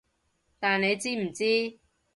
[0.59, 1.77] 但你知唔知